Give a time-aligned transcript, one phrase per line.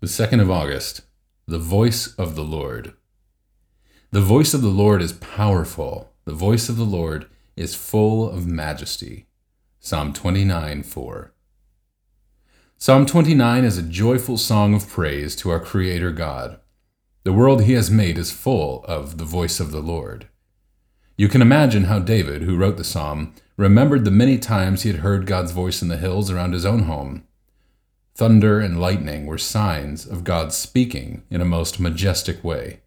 [0.00, 1.00] The 2nd of August,
[1.46, 2.92] the voice of the Lord.
[4.10, 6.12] The voice of the Lord is powerful.
[6.26, 7.24] The voice of the Lord
[7.56, 9.24] is full of majesty.
[9.80, 11.32] Psalm 29 4.
[12.76, 16.60] Psalm 29 is a joyful song of praise to our Creator God.
[17.24, 20.28] The world He has made is full of the voice of the Lord.
[21.16, 25.00] You can imagine how David, who wrote the psalm, remembered the many times he had
[25.00, 27.24] heard God's voice in the hills around his own home.
[28.16, 32.80] Thunder and lightning were signs of God speaking in a most majestic way.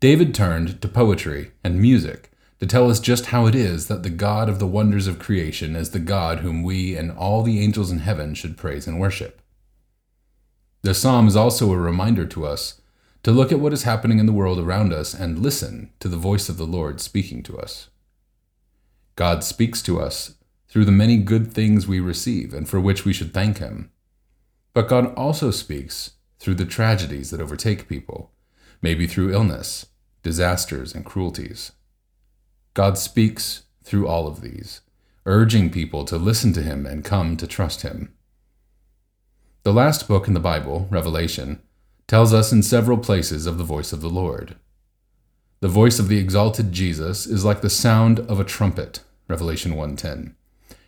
[0.00, 4.08] David turned to poetry and music to tell us just how it is that the
[4.08, 7.90] God of the wonders of creation is the God whom we and all the angels
[7.90, 9.42] in heaven should praise and worship.
[10.80, 12.80] The psalm is also a reminder to us
[13.22, 16.16] to look at what is happening in the world around us and listen to the
[16.16, 17.90] voice of the Lord speaking to us.
[19.14, 20.36] God speaks to us
[20.68, 23.90] through the many good things we receive and for which we should thank Him.
[24.76, 28.30] But God also speaks through the tragedies that overtake people,
[28.82, 29.86] maybe through illness,
[30.22, 31.72] disasters, and cruelties.
[32.74, 34.82] God speaks through all of these,
[35.24, 38.12] urging people to listen to Him and come to trust Him.
[39.62, 41.62] The last book in the Bible, Revelation,
[42.06, 44.56] tells us in several places of the voice of the Lord.
[45.60, 50.35] The voice of the exalted Jesus is like the sound of a trumpet, Revelation 1:10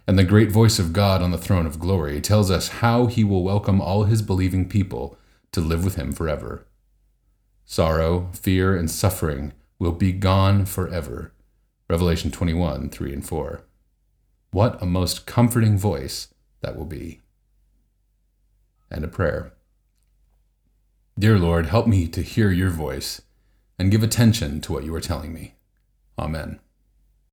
[0.08, 3.22] and the great voice of God on the throne of glory tells us how he
[3.22, 5.18] will welcome all his believing people
[5.52, 6.66] to live with him forever.
[7.66, 11.34] Sorrow, fear, and suffering will be gone forever.
[11.90, 13.60] Revelation 21 3 and 4.
[14.50, 16.28] What a most comforting voice
[16.62, 17.20] that will be.
[18.90, 19.52] And a prayer.
[21.18, 23.20] Dear Lord, help me to hear your voice
[23.78, 25.56] and give attention to what you are telling me.
[26.18, 26.60] Amen.